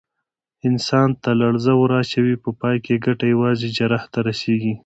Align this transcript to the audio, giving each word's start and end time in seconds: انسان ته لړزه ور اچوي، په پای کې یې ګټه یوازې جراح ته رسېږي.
انسان 0.69 1.09
ته 1.21 1.29
لړزه 1.41 1.73
ور 1.77 1.91
اچوي، 2.01 2.35
په 2.43 2.49
پای 2.59 2.75
کې 2.83 2.91
یې 2.95 3.01
ګټه 3.05 3.25
یوازې 3.33 3.67
جراح 3.77 4.03
ته 4.13 4.19
رسېږي. 4.27 4.73